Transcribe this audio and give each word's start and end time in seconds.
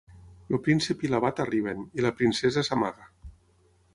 El 0.55 0.59
príncep 0.67 1.03
i 1.07 1.09
l'abat 1.11 1.41
arriben, 1.43 1.85
i 1.99 2.05
la 2.05 2.13
princesa 2.21 2.63
s'amaga. 2.69 3.09